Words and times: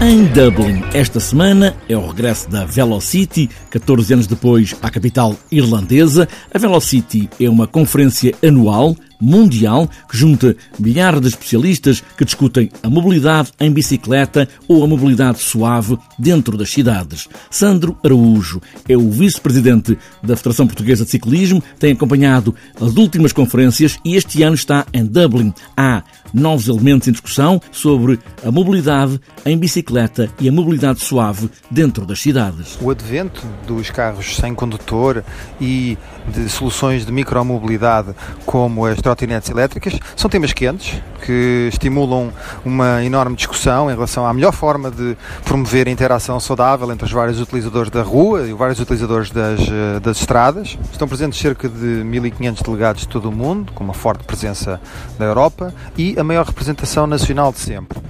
Em 0.00 0.26
Dublin, 0.26 0.80
esta 0.94 1.18
semana 1.18 1.76
é 1.88 1.96
o 1.96 2.06
regresso 2.06 2.48
da 2.48 2.64
Velocity, 2.64 3.50
14 3.68 4.14
anos 4.14 4.26
depois 4.28 4.72
à 4.80 4.88
capital 4.88 5.34
irlandesa. 5.50 6.28
A 6.54 6.56
Velocity 6.56 7.28
é 7.40 7.50
uma 7.50 7.66
conferência 7.66 8.32
anual 8.40 8.94
mundial 9.20 9.88
que 10.08 10.16
junta 10.16 10.56
milhares 10.78 11.20
de 11.20 11.28
especialistas 11.28 12.02
que 12.16 12.24
discutem 12.24 12.70
a 12.82 12.90
mobilidade 12.90 13.52
em 13.60 13.70
bicicleta 13.70 14.48
ou 14.66 14.84
a 14.84 14.86
mobilidade 14.86 15.38
suave 15.40 15.98
dentro 16.18 16.56
das 16.56 16.70
cidades. 16.70 17.28
Sandro 17.50 17.96
Araújo 18.04 18.60
é 18.88 18.96
o 18.96 19.10
vice-presidente 19.10 19.98
da 20.22 20.36
Federação 20.36 20.66
Portuguesa 20.66 21.04
de 21.04 21.10
Ciclismo, 21.10 21.62
tem 21.78 21.92
acompanhado 21.92 22.54
as 22.80 22.96
últimas 22.96 23.32
conferências 23.32 23.98
e 24.04 24.16
este 24.16 24.42
ano 24.42 24.54
está 24.54 24.86
em 24.92 25.04
Dublin. 25.04 25.52
Há 25.76 26.02
novos 26.32 26.68
elementos 26.68 27.08
em 27.08 27.12
discussão 27.12 27.60
sobre 27.72 28.18
a 28.44 28.50
mobilidade 28.50 29.20
em 29.44 29.56
bicicleta 29.56 30.28
e 30.38 30.48
a 30.48 30.52
mobilidade 30.52 31.00
suave 31.00 31.50
dentro 31.70 32.04
das 32.04 32.20
cidades. 32.20 32.78
O 32.80 32.90
advento 32.90 33.46
dos 33.66 33.90
carros 33.90 34.36
sem 34.36 34.54
condutor 34.54 35.24
e 35.60 35.96
de 36.28 36.48
soluções 36.48 37.06
de 37.06 37.12
micromobilidade 37.12 38.14
como 38.44 38.84
as 38.84 39.00
trotinetes 39.08 39.48
elétricas 39.48 39.98
são 40.14 40.28
temas 40.28 40.52
quentes 40.52 41.00
que 41.24 41.68
estimulam 41.72 42.30
uma 42.64 43.02
enorme 43.02 43.36
discussão 43.36 43.90
em 43.90 43.94
relação 43.94 44.26
à 44.26 44.34
melhor 44.34 44.52
forma 44.52 44.90
de 44.90 45.16
promover 45.44 45.88
a 45.88 45.90
interação 45.90 46.38
saudável 46.38 46.92
entre 46.92 47.06
os 47.06 47.12
vários 47.12 47.40
utilizadores 47.40 47.90
da 47.90 48.02
rua 48.02 48.46
e 48.46 48.52
os 48.52 48.58
vários 48.58 48.78
utilizadores 48.78 49.30
das, 49.30 49.60
eh, 49.60 50.00
das 50.00 50.20
estradas. 50.20 50.76
Estão 50.92 51.08
presentes 51.08 51.38
cerca 51.38 51.68
de 51.68 52.02
1.500 52.04 52.62
delegados 52.62 53.02
de 53.02 53.08
todo 53.08 53.30
o 53.30 53.32
mundo, 53.32 53.72
com 53.72 53.82
uma 53.82 53.94
forte 53.94 54.24
presença 54.24 54.80
da 55.18 55.24
Europa 55.24 55.72
e 55.96 56.14
a 56.18 56.24
maior 56.24 56.44
representação 56.44 57.06
nacional 57.06 57.50
de 57.50 57.60
sempre. 57.60 58.07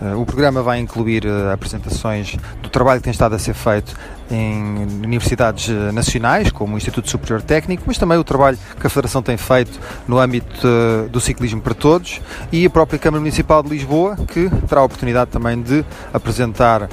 Eh, 0.00 0.14
o 0.14 0.24
programa 0.24 0.62
vai 0.62 0.78
incluir 0.78 1.26
eh, 1.26 1.52
apresentações 1.52 2.36
do 2.62 2.68
trabalho 2.68 3.00
que 3.00 3.04
tem 3.04 3.10
estado 3.10 3.34
a 3.34 3.38
ser 3.38 3.54
feito 3.54 3.94
em 4.30 4.86
universidades 5.04 5.68
eh, 5.68 5.92
nacionais, 5.92 6.50
como 6.50 6.74
o 6.74 6.78
Instituto 6.78 7.10
Superior 7.10 7.42
Técnico, 7.42 7.84
mas 7.86 7.98
também 7.98 8.16
o 8.16 8.24
trabalho 8.24 8.58
que 8.80 8.86
a 8.86 8.90
Federação 8.90 9.22
tem 9.22 9.36
feito 9.36 9.78
no 10.08 10.18
âmbito 10.18 10.66
do 11.10 11.20
ciclismo 11.20 11.60
para 11.60 11.74
todos 11.74 12.20
e 12.50 12.64
a 12.64 12.70
própria 12.70 12.98
Câmara 12.98 13.20
Municipal 13.20 13.62
de 13.62 13.68
Lisboa, 13.68 14.16
que 14.28 14.48
terá 14.68 14.80
a 14.80 14.84
oportunidade 14.84 15.30
também 15.30 15.60
de 15.60 15.84
apresentar 16.12 16.88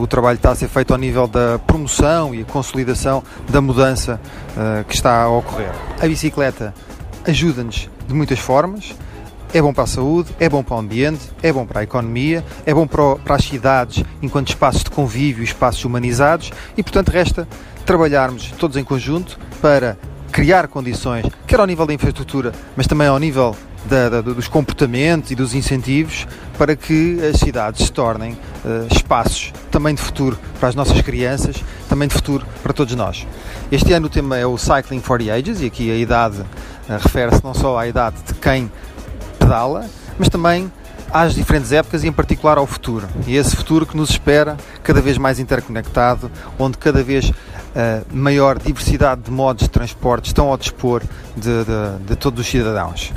o 0.00 0.06
trabalho 0.06 0.36
que 0.36 0.40
está 0.40 0.50
a 0.50 0.54
ser 0.54 0.68
feito 0.68 0.92
ao 0.92 0.98
nível 0.98 1.26
da 1.26 1.58
promoção 1.58 2.34
e 2.34 2.44
consolidação 2.44 3.22
da 3.48 3.60
mudança 3.60 4.20
que 4.88 4.94
está 4.94 5.22
a 5.22 5.28
ocorrer. 5.28 5.70
A 6.00 6.06
bicicleta 6.06 6.74
ajuda-nos 7.26 7.88
de 8.06 8.14
muitas 8.14 8.38
formas 8.38 8.94
é 9.56 9.62
bom 9.62 9.72
para 9.72 9.84
a 9.84 9.86
saúde, 9.86 10.28
é 10.38 10.50
bom 10.50 10.62
para 10.62 10.76
o 10.76 10.78
ambiente, 10.78 11.30
é 11.42 11.50
bom 11.50 11.64
para 11.64 11.80
a 11.80 11.82
economia, 11.82 12.44
é 12.66 12.74
bom 12.74 12.86
para, 12.86 13.34
as 13.34 13.42
cidades 13.42 14.04
enquanto 14.20 14.50
espaços 14.50 14.84
de 14.84 14.90
convívio, 14.90 15.42
espaços 15.42 15.82
humanizados 15.82 16.52
e, 16.76 16.82
portanto, 16.82 17.08
resta 17.08 17.48
trabalharmos 17.86 18.52
todos 18.58 18.76
em 18.76 18.84
conjunto 18.84 19.38
para 19.62 19.96
criar 20.30 20.68
condições, 20.68 21.24
quer 21.46 21.58
ao 21.58 21.66
nível 21.66 21.86
da 21.86 21.94
infraestrutura, 21.94 22.52
mas 22.76 22.86
também 22.86 23.06
ao 23.06 23.18
nível 23.18 23.56
da, 23.86 24.10
da, 24.10 24.20
dos 24.20 24.46
comportamentos 24.46 25.30
e 25.30 25.34
dos 25.34 25.54
incentivos 25.54 26.26
para 26.58 26.76
que 26.76 27.18
as 27.24 27.40
cidades 27.40 27.86
se 27.86 27.92
tornem 27.92 28.32
uh, 28.32 28.94
espaços 28.94 29.54
também 29.70 29.94
de 29.94 30.02
futuro 30.02 30.38
para 30.60 30.68
as 30.68 30.74
nossas 30.74 31.00
crianças, 31.00 31.64
também 31.88 32.08
de 32.08 32.14
futuro 32.14 32.44
para 32.62 32.74
todos 32.74 32.94
nós. 32.94 33.26
Este 33.72 33.94
ano 33.94 34.06
o 34.06 34.10
tema 34.10 34.36
é 34.36 34.44
o 34.44 34.58
Cycling 34.58 35.00
for 35.00 35.18
the 35.18 35.30
Ages 35.30 35.62
e 35.62 35.66
aqui 35.66 35.90
a 35.90 35.96
idade 35.96 36.40
uh, 36.40 36.44
refere-se 37.00 37.42
não 37.42 37.54
só 37.54 37.78
à 37.78 37.88
idade 37.88 38.16
de 38.26 38.34
quem 38.34 38.70
pedala, 39.46 39.88
mas 40.18 40.28
também 40.28 40.70
às 41.12 41.34
diferentes 41.34 41.70
épocas 41.70 42.02
e 42.02 42.08
em 42.08 42.12
particular 42.12 42.58
ao 42.58 42.66
futuro. 42.66 43.06
E 43.26 43.36
esse 43.36 43.54
futuro 43.54 43.86
que 43.86 43.96
nos 43.96 44.10
espera 44.10 44.56
cada 44.82 45.00
vez 45.00 45.16
mais 45.16 45.38
interconectado, 45.38 46.30
onde 46.58 46.76
cada 46.76 47.02
vez 47.02 47.30
uh, 47.30 47.34
maior 48.12 48.58
diversidade 48.58 49.22
de 49.22 49.30
modos 49.30 49.62
de 49.62 49.70
transporte 49.70 50.26
estão 50.26 50.48
ao 50.48 50.56
dispor 50.56 51.02
de, 51.36 51.64
de, 51.64 52.04
de 52.08 52.16
todos 52.16 52.40
os 52.40 52.46
cidadãos. 52.46 53.12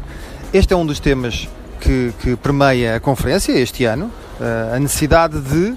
Este 0.54 0.74
é 0.74 0.78
um 0.78 0.86
dos 0.86 1.00
temas 1.00 1.50
que, 1.80 2.14
que 2.22 2.36
permeia 2.36 2.96
a 2.96 3.00
conferência 3.00 3.52
este 3.54 3.86
ano, 3.86 4.06
uh, 4.40 4.76
a 4.76 4.80
necessidade 4.80 5.40
de 5.42 5.76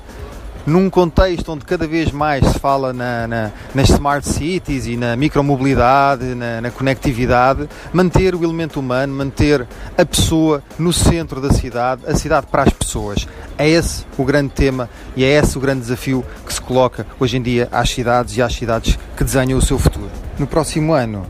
num 0.66 0.88
contexto 0.88 1.52
onde 1.52 1.64
cada 1.64 1.86
vez 1.86 2.10
mais 2.10 2.46
se 2.46 2.58
fala 2.58 2.92
na, 2.92 3.26
na, 3.26 3.50
nas 3.74 3.88
smart 3.90 4.26
cities 4.26 4.86
e 4.86 4.96
na 4.96 5.16
micromobilidade, 5.16 6.34
na, 6.34 6.60
na 6.60 6.70
conectividade, 6.70 7.68
manter 7.92 8.34
o 8.34 8.44
elemento 8.44 8.80
humano, 8.80 9.14
manter 9.14 9.66
a 9.96 10.04
pessoa 10.04 10.62
no 10.78 10.92
centro 10.92 11.40
da 11.40 11.52
cidade, 11.52 12.02
a 12.06 12.14
cidade 12.14 12.46
para 12.46 12.62
as 12.62 12.72
pessoas. 12.72 13.26
É 13.58 13.68
esse 13.68 14.04
o 14.16 14.24
grande 14.24 14.52
tema 14.52 14.88
e 15.16 15.24
é 15.24 15.28
esse 15.38 15.56
o 15.56 15.60
grande 15.60 15.80
desafio 15.80 16.24
que 16.46 16.52
se 16.52 16.60
coloca 16.60 17.06
hoje 17.18 17.36
em 17.36 17.42
dia 17.42 17.68
às 17.70 17.90
cidades 17.90 18.36
e 18.36 18.42
às 18.42 18.54
cidades 18.54 18.98
que 19.16 19.24
desenham 19.24 19.58
o 19.58 19.62
seu 19.62 19.78
futuro. 19.78 20.10
No 20.38 20.46
próximo 20.46 20.92
ano, 20.92 21.26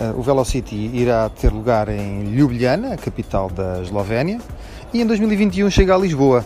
eh, 0.00 0.12
o 0.14 0.22
Velocity 0.22 0.90
irá 0.92 1.28
ter 1.28 1.52
lugar 1.52 1.88
em 1.88 2.34
Ljubljana, 2.34 2.96
capital 2.96 3.50
da 3.50 3.82
Eslovénia, 3.82 4.40
e 4.92 5.00
em 5.00 5.06
2021 5.06 5.70
chega 5.70 5.94
a 5.94 5.98
Lisboa, 5.98 6.44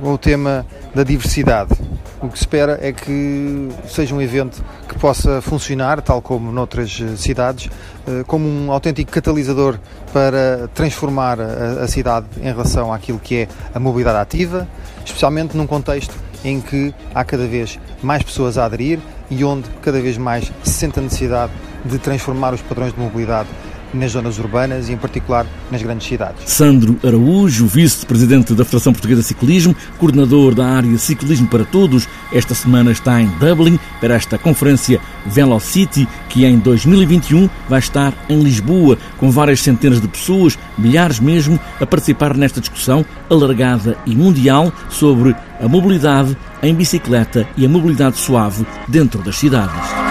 com 0.00 0.12
o 0.12 0.18
tema 0.18 0.66
da 0.94 1.02
diversidade. 1.02 1.72
O 2.20 2.28
que 2.28 2.38
se 2.38 2.44
espera 2.44 2.78
é 2.80 2.92
que 2.92 3.68
seja 3.88 4.14
um 4.14 4.22
evento 4.22 4.62
que 4.88 4.96
possa 4.98 5.40
funcionar, 5.42 6.00
tal 6.00 6.22
como 6.22 6.52
noutras 6.52 7.00
eh, 7.02 7.16
cidades, 7.16 7.68
eh, 8.06 8.22
como 8.26 8.46
um 8.46 8.70
autêntico 8.70 9.10
catalisador 9.10 9.78
para 10.12 10.68
transformar 10.74 11.40
a 11.40 11.88
cidade 11.88 12.26
em 12.40 12.44
relação 12.44 12.92
àquilo 12.92 13.18
que 13.18 13.36
é 13.38 13.48
a 13.74 13.80
mobilidade 13.80 14.18
ativa, 14.18 14.68
especialmente 15.04 15.56
num 15.56 15.66
contexto 15.66 16.14
em 16.44 16.60
que 16.60 16.94
há 17.14 17.24
cada 17.24 17.46
vez 17.46 17.78
mais 18.02 18.22
pessoas 18.22 18.56
a 18.58 18.66
aderir 18.66 19.00
e 19.30 19.44
onde 19.44 19.68
cada 19.80 20.00
vez 20.00 20.16
mais 20.18 20.52
se 20.62 20.70
sente 20.70 20.98
a 20.98 21.02
necessidade 21.02 21.52
de 21.84 21.98
transformar 21.98 22.54
os 22.54 22.62
padrões 22.62 22.92
de 22.92 23.00
mobilidade 23.00 23.48
nas 23.92 24.12
zonas 24.12 24.38
urbanas 24.38 24.88
e, 24.88 24.92
em 24.92 24.96
particular, 24.96 25.46
nas 25.70 25.82
grandes 25.82 26.06
cidades. 26.06 26.42
Sandro 26.46 26.98
Araújo, 27.04 27.66
vice-presidente 27.66 28.54
da 28.54 28.64
Federação 28.64 28.92
Portuguesa 28.92 29.20
de 29.20 29.28
Ciclismo, 29.28 29.74
coordenador 29.98 30.54
da 30.54 30.66
área 30.66 30.98
Ciclismo 30.98 31.48
para 31.48 31.64
Todos, 31.64 32.08
esta 32.32 32.54
semana 32.54 32.92
está 32.92 33.20
em 33.20 33.26
Dublin 33.38 33.78
para 34.00 34.14
esta 34.14 34.38
conferência 34.38 35.00
Velocity, 35.26 36.08
que 36.28 36.44
em 36.44 36.58
2021 36.58 37.48
vai 37.68 37.78
estar 37.78 38.12
em 38.28 38.40
Lisboa, 38.40 38.98
com 39.18 39.30
várias 39.30 39.60
centenas 39.60 40.00
de 40.00 40.08
pessoas, 40.08 40.58
milhares 40.76 41.20
mesmo, 41.20 41.58
a 41.80 41.86
participar 41.86 42.36
nesta 42.36 42.60
discussão 42.60 43.04
alargada 43.30 43.96
e 44.06 44.14
mundial 44.14 44.72
sobre 44.88 45.34
a 45.60 45.68
mobilidade 45.68 46.36
em 46.62 46.74
bicicleta 46.74 47.46
e 47.56 47.64
a 47.64 47.68
mobilidade 47.68 48.18
suave 48.18 48.66
dentro 48.88 49.22
das 49.22 49.36
cidades. 49.36 50.01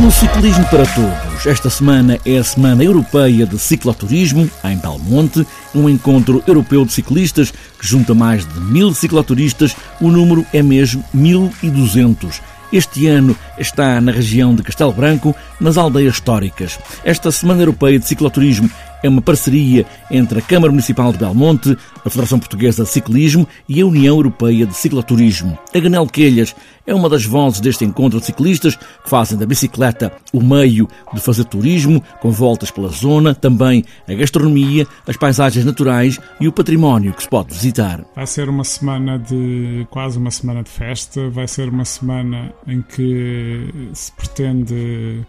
No 0.00 0.12
Ciclismo 0.12 0.64
para 0.70 0.86
Todos, 0.86 1.44
esta 1.44 1.68
semana 1.68 2.20
é 2.24 2.38
a 2.38 2.44
Semana 2.44 2.84
Europeia 2.84 3.44
de 3.44 3.58
Cicloturismo, 3.58 4.48
em 4.62 4.76
Belmonte, 4.76 5.44
um 5.74 5.88
encontro 5.88 6.40
europeu 6.46 6.84
de 6.84 6.92
ciclistas 6.92 7.50
que 7.50 7.84
junta 7.84 8.14
mais 8.14 8.46
de 8.46 8.60
mil 8.60 8.94
cicloturistas, 8.94 9.74
o 10.00 10.08
número 10.08 10.46
é 10.52 10.62
mesmo 10.62 11.04
1200. 11.12 12.40
Este 12.72 13.06
ano 13.06 13.36
está 13.58 14.00
na 14.00 14.12
região 14.12 14.54
de 14.54 14.62
Castelo 14.62 14.92
Branco, 14.92 15.34
nas 15.58 15.78
aldeias 15.78 16.14
históricas. 16.14 16.78
Esta 17.02 17.30
Semana 17.30 17.62
Europeia 17.62 17.98
de 17.98 18.06
Cicloturismo 18.06 18.70
é 19.02 19.08
uma 19.08 19.22
parceria 19.22 19.86
entre 20.10 20.38
a 20.38 20.42
Câmara 20.42 20.72
Municipal 20.72 21.12
de 21.12 21.18
Belmonte, 21.18 21.76
a 22.04 22.10
Federação 22.10 22.38
Portuguesa 22.38 22.82
de 22.82 22.90
Ciclismo 22.90 23.46
e 23.68 23.80
a 23.80 23.86
União 23.86 24.16
Europeia 24.16 24.66
de 24.66 24.74
Cicloturismo. 24.74 25.58
A 25.74 25.78
Ganel 25.78 26.06
Quelhas 26.06 26.54
é 26.86 26.94
uma 26.94 27.08
das 27.08 27.24
vozes 27.24 27.60
deste 27.60 27.84
encontro 27.84 28.18
de 28.18 28.26
ciclistas 28.26 28.74
que 28.74 29.08
fazem 29.08 29.38
da 29.38 29.46
bicicleta 29.46 30.12
o 30.32 30.42
meio 30.42 30.88
de 31.12 31.20
fazer 31.20 31.44
turismo, 31.44 32.02
com 32.20 32.30
voltas 32.30 32.70
pela 32.70 32.88
zona, 32.88 33.34
também 33.34 33.84
a 34.08 34.14
gastronomia, 34.14 34.86
as 35.06 35.16
paisagens 35.16 35.64
naturais 35.64 36.18
e 36.40 36.48
o 36.48 36.52
património 36.52 37.12
que 37.12 37.22
se 37.22 37.28
pode 37.28 37.52
visitar. 37.52 38.04
Vai 38.16 38.26
ser 38.26 38.48
uma 38.48 38.64
semana 38.64 39.18
de 39.18 39.86
quase 39.90 40.18
uma 40.18 40.30
semana 40.30 40.62
de 40.62 40.70
festa, 40.70 41.28
vai 41.30 41.46
ser 41.46 41.68
uma 41.68 41.84
semana 41.84 42.52
em 42.66 42.82
que 42.82 43.90
se 43.94 44.12
pretende 44.12 45.24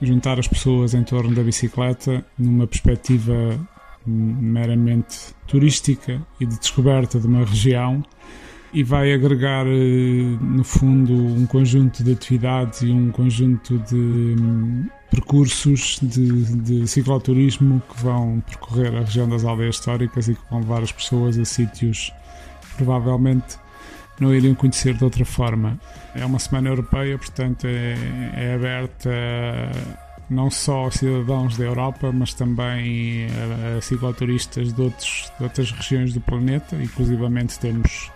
juntar 0.00 0.38
as 0.38 0.48
pessoas 0.48 0.94
em 0.94 1.04
torno 1.04 1.34
da 1.34 1.42
bicicleta 1.42 2.24
numa 2.38 2.66
perspectiva 2.66 3.58
meramente 4.06 5.34
turística 5.46 6.20
e 6.40 6.46
de 6.46 6.58
descoberta 6.58 7.20
de 7.20 7.26
uma 7.26 7.44
região 7.44 8.02
e 8.72 8.84
vai 8.84 9.12
agregar, 9.12 9.66
eh, 9.66 10.38
no 10.40 10.62
fundo, 10.62 11.12
um 11.12 11.44
conjunto 11.46 12.04
de 12.04 12.12
atividades 12.12 12.82
e 12.82 12.90
um 12.90 13.10
conjunto 13.10 13.78
de 13.78 13.96
hum, 13.96 14.86
percursos 15.10 15.98
de, 16.00 16.56
de 16.56 16.86
cicloturismo 16.86 17.82
que 17.88 18.02
vão 18.02 18.40
percorrer 18.46 18.94
a 18.94 19.00
região 19.00 19.28
das 19.28 19.44
aldeias 19.44 19.74
históricas 19.74 20.28
e 20.28 20.34
que 20.34 20.40
vão 20.48 20.60
levar 20.60 20.82
as 20.82 20.92
pessoas 20.92 21.36
a 21.36 21.44
sítios 21.44 22.12
provavelmente 22.76 23.58
não 24.20 24.34
iriam 24.34 24.54
conhecer 24.54 24.94
de 24.94 25.02
outra 25.02 25.24
forma. 25.24 25.78
É 26.14 26.24
uma 26.24 26.38
semana 26.38 26.68
europeia, 26.68 27.16
portanto 27.16 27.66
é, 27.66 27.94
é 28.36 28.54
aberta 28.54 29.10
não 30.28 30.48
só 30.48 30.86
a 30.86 30.90
cidadãos 30.90 31.56
da 31.56 31.64
Europa, 31.64 32.12
mas 32.12 32.32
também 32.32 33.26
a, 33.26 33.78
a 33.78 33.80
cicloturistas 33.80 34.72
de, 34.72 34.80
outros, 34.80 35.32
de 35.36 35.44
outras 35.44 35.72
regiões 35.72 36.14
do 36.14 36.20
planeta. 36.20 36.76
Inclusivamente 36.76 37.58
temos 37.58 38.10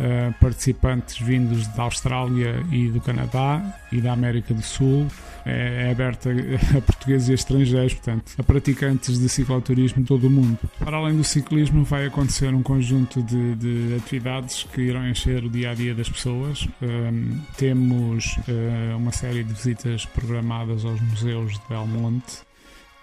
uh, 0.00 0.32
participantes 0.40 1.18
vindos 1.18 1.66
da 1.68 1.84
Austrália 1.84 2.62
e 2.70 2.88
do 2.88 3.00
Canadá 3.00 3.62
e 3.92 4.00
da 4.00 4.12
América 4.12 4.52
do 4.54 4.62
Sul 4.62 5.06
é, 5.44 5.86
é 5.86 5.90
aberta 5.90 6.30
a 6.76 6.80
portugueses 6.80 7.28
e 7.28 7.34
estrangeiros, 7.34 7.94
portanto, 7.94 8.32
a 8.38 8.42
praticantes 8.42 9.18
de 9.18 9.28
cicloturismo 9.28 10.02
de 10.02 10.08
todo 10.08 10.26
o 10.26 10.30
mundo. 10.30 10.58
Para 10.78 10.96
além 10.96 11.16
do 11.16 11.24
ciclismo, 11.24 11.84
vai 11.84 12.06
acontecer 12.06 12.48
um 12.54 12.62
conjunto 12.62 13.22
de, 13.22 13.54
de 13.54 13.94
atividades 13.96 14.64
que 14.72 14.80
irão 14.80 15.06
encher 15.06 15.44
o 15.44 15.50
dia 15.50 15.70
a 15.70 15.74
dia 15.74 15.94
das 15.94 16.08
pessoas. 16.08 16.66
Um, 16.80 17.40
temos 17.56 18.36
uh, 18.48 18.96
uma 18.96 19.12
série 19.12 19.44
de 19.44 19.52
visitas 19.52 20.06
programadas 20.06 20.84
aos 20.84 21.00
museus 21.00 21.52
de 21.52 21.60
Belmonte, 21.68 22.38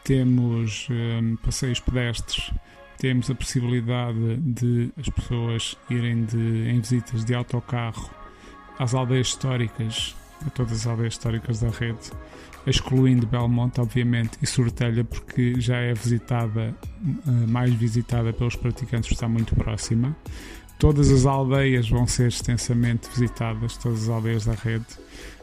temos 0.04 0.88
um, 0.90 1.36
passeios 1.38 1.80
pedestres 1.80 2.52
temos 3.01 3.31
a 3.31 3.36
possibilidade 3.36 4.38
de 4.38 4.92
as 4.95 5.09
pessoas 5.09 5.75
irem 5.89 6.24
de, 6.24 6.69
em 6.69 6.80
visitas 6.80 7.25
de 7.25 7.33
autocarro 7.33 8.12
às 8.77 8.94
aldeias 8.94 9.30
históricas 9.30 10.15
a 10.45 10.51
todas 10.51 10.74
as 10.74 10.88
aldeias 10.88 11.13
históricas 11.13 11.62
da 11.62 11.69
rede, 11.69 12.12
excluindo 12.65 13.25
Belmonte, 13.25 13.81
obviamente, 13.81 14.38
e 14.39 14.45
Sortelha, 14.45 15.03
porque 15.03 15.59
já 15.59 15.77
é 15.77 15.95
visitada, 15.95 16.75
eh, 17.03 17.48
mais 17.48 17.74
visitada 17.74 18.31
pelos 18.31 18.56
praticantes, 18.56 19.12
está 19.12 19.27
muito 19.27 19.56
próxima. 19.56 20.15
Todas 20.77 21.09
as 21.12 21.25
aldeias 21.25 21.89
vão 21.89 22.06
ser 22.06 22.27
extensamente 22.27 23.09
visitadas, 23.09 23.77
todas 23.77 24.04
as 24.04 24.09
aldeias 24.09 24.45
da 24.45 24.54
rede. 24.54 24.86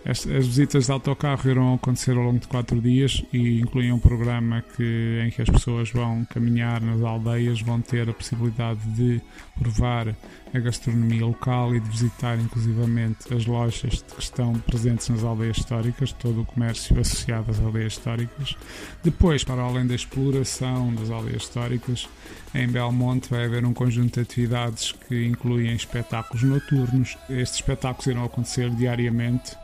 As, 0.09 0.27
as, 0.27 0.47
visitas 0.47 0.87
de 0.87 0.93
autocarro 0.93 1.51
irão 1.51 1.75
acontecer 1.75 2.17
ao 2.17 2.23
longo 2.23 2.39
de 2.39 2.49
quatro 2.49 2.81
dias 2.81 3.23
e 3.31 3.61
incluem 3.61 3.93
um 3.93 3.99
programa 3.99 4.65
que, 4.75 5.23
em 5.23 5.31
que 5.31 5.43
as 5.43 5.51
pessoas 5.51 5.91
vão 5.91 6.25
caminhar 6.25 6.81
nas 6.81 7.03
aldeias, 7.03 7.61
vão 7.61 7.79
ter 7.83 8.09
a 8.09 8.15
possibilidade 8.15 8.81
de 8.95 9.21
provar 9.59 10.17
a 10.55 10.59
gastronomia 10.59 11.27
local 11.27 11.77
e 11.77 11.81
de 11.81 11.91
visitar 11.91 12.39
inclusivamente 12.41 13.35
as 13.35 13.45
lojas 13.45 14.03
que 14.03 14.23
estão 14.23 14.55
presentes 14.61 15.11
nas 15.11 15.23
aldeias 15.23 15.59
históricas, 15.59 16.11
todo 16.13 16.41
o 16.41 16.45
comércio 16.47 16.99
associado 16.99 17.51
às 17.51 17.61
aldeias 17.61 17.93
históricas. 17.93 18.57
Depois, 19.05 19.45
para 19.45 19.61
além 19.61 19.87
da 19.87 19.95
exploração 19.95 20.95
das 20.95 21.11
aldeias 21.11 21.43
históricas, 21.43 22.09
em 22.55 22.67
Belmonte 22.67 23.29
vai 23.29 23.45
haver 23.45 23.63
um 23.67 23.75
conjunto 23.75 24.15
de 24.15 24.21
atividades 24.21 24.93
que 25.07 25.27
incluem 25.27 25.75
espetáculos 25.75 26.43
noturnos. 26.43 27.19
Estes 27.29 27.57
espetáculos 27.57 28.07
irão 28.07 28.25
acontecer 28.25 28.71
diariamente 28.71 29.55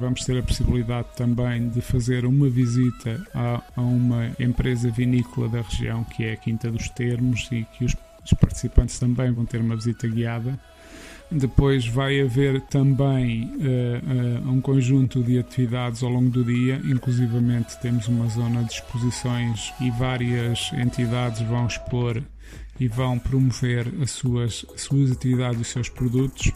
Vamos 0.00 0.24
ter 0.24 0.38
a 0.38 0.42
possibilidade 0.42 1.08
também 1.16 1.68
de 1.68 1.80
fazer 1.80 2.24
uma 2.26 2.48
visita 2.48 3.24
a, 3.34 3.62
a 3.76 3.80
uma 3.80 4.32
empresa 4.38 4.90
vinícola 4.90 5.48
da 5.48 5.62
região, 5.62 6.02
que 6.04 6.24
é 6.24 6.32
a 6.32 6.36
Quinta 6.36 6.70
dos 6.70 6.88
Termos, 6.88 7.48
e 7.52 7.64
que 7.64 7.84
os, 7.84 7.94
os 8.24 8.32
participantes 8.34 8.98
também 8.98 9.30
vão 9.32 9.44
ter 9.44 9.60
uma 9.60 9.76
visita 9.76 10.08
guiada. 10.08 10.58
Depois 11.30 11.86
vai 11.86 12.20
haver 12.20 12.60
também 12.62 13.44
uh, 13.44 14.46
uh, 14.46 14.50
um 14.50 14.60
conjunto 14.60 15.22
de 15.22 15.38
atividades 15.38 16.02
ao 16.02 16.10
longo 16.10 16.28
do 16.28 16.44
dia, 16.44 16.80
inclusivamente 16.84 17.80
temos 17.80 18.06
uma 18.08 18.28
zona 18.28 18.62
de 18.62 18.72
exposições 18.74 19.72
e 19.80 19.90
várias 19.92 20.70
entidades 20.74 21.40
vão 21.42 21.66
expor 21.66 22.22
e 22.78 22.88
vão 22.88 23.18
promover 23.18 23.86
as 24.02 24.10
suas, 24.10 24.66
as 24.74 24.82
suas 24.82 25.10
atividades 25.10 25.58
e 25.58 25.62
os 25.62 25.68
seus 25.68 25.88
produtos. 25.88 26.52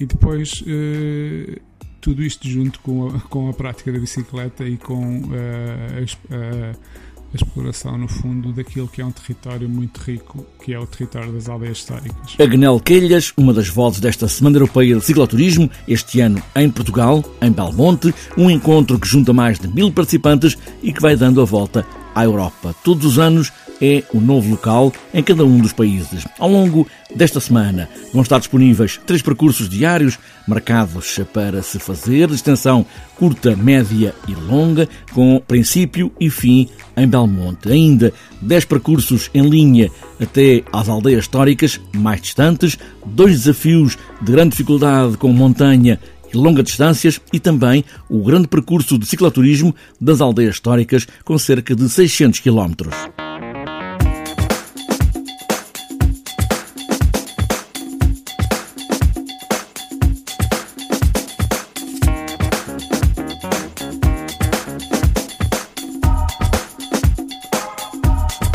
E 0.00 0.06
depois 0.06 0.62
uh, 0.62 1.60
tudo 2.02 2.22
isto 2.22 2.46
junto 2.46 2.80
com 2.80 3.06
a, 3.06 3.20
com 3.20 3.48
a 3.48 3.54
prática 3.54 3.90
da 3.90 3.98
bicicleta 3.98 4.64
e 4.64 4.76
com 4.76 5.20
uh, 5.20 5.30
a, 5.30 6.34
a, 6.34 6.70
a, 6.72 7.34
exploração, 7.34 7.96
no 7.96 8.08
fundo, 8.08 8.52
daquilo 8.52 8.88
que 8.88 9.00
é 9.00 9.06
um 9.06 9.12
território 9.12 9.68
muito 9.68 9.98
rico, 9.98 10.44
que 10.62 10.74
é 10.74 10.78
o 10.78 10.84
território 10.84 11.32
das 11.32 11.48
aldeias 11.48 11.78
históricas. 11.78 12.36
Agnel 12.38 12.80
Quelhas, 12.80 13.32
uma 13.36 13.54
das 13.54 13.68
vozes 13.68 14.00
desta 14.00 14.26
Semana 14.26 14.56
Europeia 14.56 14.96
de 14.96 15.04
Cicloturismo, 15.04 15.70
este 15.86 16.20
ano 16.20 16.42
em 16.56 16.68
Portugal, 16.68 17.24
em 17.40 17.52
Belmonte, 17.52 18.12
um 18.36 18.50
encontro 18.50 18.98
que 18.98 19.06
junta 19.06 19.32
mais 19.32 19.60
de 19.60 19.68
mil 19.68 19.92
participantes 19.92 20.58
e 20.82 20.92
que 20.92 21.00
vai 21.00 21.16
dando 21.16 21.40
a 21.40 21.44
volta 21.44 21.86
à 22.14 22.24
Europa. 22.24 22.74
Todos 22.82 23.04
os 23.04 23.18
anos 23.18 23.52
é 23.80 24.04
o 24.14 24.20
novo 24.20 24.48
local 24.48 24.92
em 25.12 25.22
cada 25.22 25.44
um 25.44 25.58
dos 25.58 25.72
países. 25.72 26.24
Ao 26.38 26.48
longo 26.48 26.86
desta 27.14 27.40
semana 27.40 27.88
vão 28.12 28.22
estar 28.22 28.38
disponíveis 28.38 29.00
três 29.04 29.20
percursos 29.20 29.68
diários 29.68 30.18
marcados 30.46 31.18
para 31.32 31.62
se 31.62 31.78
fazer, 31.78 32.28
de 32.28 32.34
extensão 32.34 32.86
curta, 33.16 33.56
média 33.56 34.14
e 34.28 34.34
longa, 34.34 34.88
com 35.12 35.40
princípio 35.46 36.12
e 36.20 36.30
fim 36.30 36.68
em 36.96 37.08
Belmonte. 37.08 37.70
Ainda 37.70 38.12
dez 38.40 38.64
percursos 38.64 39.30
em 39.34 39.48
linha 39.48 39.90
até 40.20 40.62
às 40.72 40.88
aldeias 40.88 41.24
históricas 41.24 41.80
mais 41.92 42.20
distantes, 42.20 42.78
dois 43.04 43.32
desafios 43.32 43.98
de 44.20 44.32
grande 44.32 44.50
dificuldade 44.50 45.16
com 45.16 45.32
montanha 45.32 45.98
e 46.32 46.36
longas 46.36 46.64
distâncias 46.64 47.20
e 47.32 47.40
também 47.40 47.84
o 48.08 48.22
grande 48.22 48.48
percurso 48.48 48.98
de 48.98 49.06
cicloturismo 49.06 49.74
das 50.00 50.20
aldeias 50.20 50.54
históricas 50.54 51.06
com 51.24 51.38
cerca 51.38 51.74
de 51.74 51.88
600 51.88 52.40
quilómetros. 52.40 52.94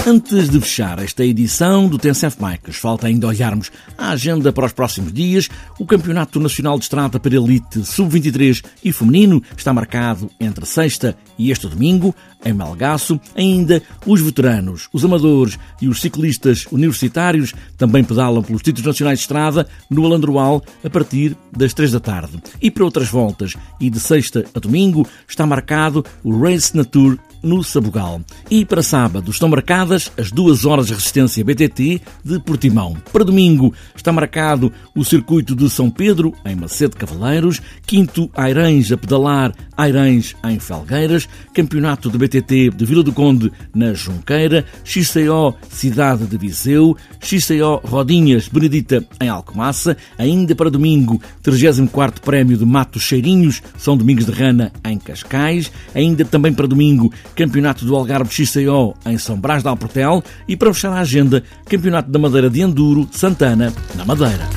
Antes 0.10 0.48
de 0.48 0.58
fechar 0.62 1.00
esta 1.00 1.26
edição 1.26 1.90
do 1.90 1.98
TNCF 1.98 2.38
Bikes, 2.40 2.78
falta 2.78 3.08
ainda 3.08 3.28
olharmos 3.28 3.70
a 3.98 4.12
agenda 4.12 4.54
para 4.54 4.66
os 4.66 4.72
próximos 4.72 5.12
dias. 5.12 5.50
O 5.78 5.86
Campeonato 5.86 6.40
Nacional 6.40 6.78
de 6.78 6.86
Estrada 6.86 7.20
para 7.20 7.36
Elite 7.36 7.84
Sub-23 7.84 8.64
e 8.86 8.94
Feminino 8.94 9.44
está 9.58 9.74
marcado 9.74 10.32
entre 10.40 10.66
sexta 10.66 11.18
e 11.38 11.52
este 11.52 11.68
domingo, 11.68 12.16
em 12.46 12.54
Malgaço. 12.54 13.20
Ainda 13.36 13.84
os 14.06 14.22
veteranos, 14.22 14.88
os 14.94 15.04
amadores 15.04 15.60
e 15.82 15.90
os 15.90 16.00
ciclistas 16.00 16.66
universitários 16.72 17.54
também 17.78 18.02
pedalam 18.02 18.42
pelos 18.42 18.62
títulos 18.62 18.88
nacionais 18.88 19.20
de 19.20 19.24
estrada 19.24 19.68
no 19.90 20.06
Alandroal 20.06 20.64
a 20.86 20.90
partir 20.90 21.36
das 21.52 21.74
três 21.74 21.92
da 21.92 22.00
tarde. 22.00 22.42
E 22.62 22.72
para 22.72 22.86
outras 22.86 23.10
voltas 23.10 23.56
e 23.78 23.90
de 23.90 24.00
sexta 24.00 24.46
a 24.56 24.60
domingo 24.60 25.06
está 25.28 25.46
marcado 25.46 26.06
o 26.24 26.40
Race 26.40 26.74
Nature 26.78 27.20
no 27.42 27.64
Sabugal. 27.64 28.22
E 28.50 28.66
para 28.66 28.84
sábado 28.84 29.32
estão 29.32 29.50
marcadas 29.50 30.12
as 30.18 30.32
duas 30.32 30.66
horas 30.66 30.88
de 30.88 30.94
resistência 30.94 31.44
BTT 31.44 32.02
de 32.24 32.40
Portimão. 32.40 32.96
Para 33.12 33.24
domingo 33.24 33.74
está 33.96 34.12
marcado 34.12 34.72
o 34.96 35.04
circuito 35.04 35.56
de 35.56 35.70
São 35.70 35.90
Pedro, 35.90 36.34
em 36.46 36.56
Macedo 36.56 36.96
Cavaleiros, 36.96 37.62
quinto 37.86 38.30
Airães 38.34 38.92
a 38.92 38.98
pedalar, 38.98 39.54
Airães 39.76 40.36
em 40.46 40.60
Felgueiras, 40.60 41.28
campeonato 41.54 42.10
de 42.10 42.18
BTT 42.18 42.72
de 42.72 42.86
Vila 42.86 43.04
do 43.04 43.14
Conde 43.14 43.52
na 43.74 43.94
Junqueira, 43.94 44.66
XCO 44.84 45.56
Cidade 45.70 46.26
de 46.26 46.38
Viseu, 46.38 46.96
XCO 47.20 47.82
Rodinhas 47.84 48.48
Benedita 48.48 49.06
em 49.22 49.30
Alcomaça, 49.30 49.96
ainda 50.18 50.56
para 50.56 50.70
domingo 50.70 51.22
34º 51.44 52.20
Prémio 52.20 52.58
de 52.58 52.66
Matos 52.66 53.04
Cheirinhos, 53.04 53.62
São 53.78 53.96
Domingos 53.96 54.26
de 54.26 54.32
Rana 54.32 54.72
em 54.86 54.98
Cascais, 54.98 55.72
ainda 55.94 56.26
também 56.26 56.54
para 56.54 56.68
domingo 56.68 57.12
Campeonato 57.36 57.86
do 57.86 57.96
Algarve 57.96 58.32
XCO 58.32 58.96
em 59.06 59.18
São 59.18 59.40
Brás 59.40 59.64
de 59.64 59.70
Alportel 59.70 60.24
e 60.48 60.56
para 60.56 60.74
fechar 60.74 60.94
a 60.94 61.00
agenda, 61.00 61.44
Campeonato 61.66 62.10
da 62.10 62.20
Madeira 62.20 62.50
de 62.50 62.62
Enduro 62.62 63.08
Santana, 63.12 63.74
na 63.96 64.06
Madeira. 64.06 64.48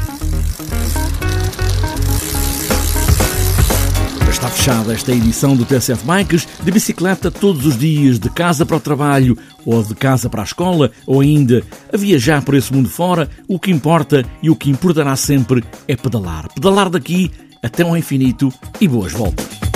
Está 4.40 4.48
fechada 4.48 4.94
esta 4.94 5.12
edição 5.12 5.54
do 5.54 5.66
TSF 5.66 6.02
Bikes 6.06 6.48
de 6.64 6.70
bicicleta 6.70 7.30
todos 7.30 7.66
os 7.66 7.76
dias, 7.76 8.18
de 8.18 8.30
casa 8.30 8.64
para 8.64 8.78
o 8.78 8.80
trabalho, 8.80 9.36
ou 9.66 9.82
de 9.82 9.94
casa 9.94 10.30
para 10.30 10.40
a 10.40 10.44
escola, 10.44 10.90
ou 11.06 11.20
ainda 11.20 11.62
a 11.92 11.96
viajar 11.98 12.42
por 12.42 12.54
esse 12.54 12.72
mundo 12.72 12.88
fora. 12.88 13.28
O 13.46 13.58
que 13.58 13.70
importa 13.70 14.24
e 14.42 14.48
o 14.48 14.56
que 14.56 14.70
importará 14.70 15.14
sempre 15.14 15.62
é 15.86 15.94
pedalar. 15.94 16.48
Pedalar 16.54 16.88
daqui 16.88 17.30
até 17.62 17.82
ao 17.82 17.94
infinito 17.94 18.50
e 18.80 18.88
boas 18.88 19.12
voltas. 19.12 19.69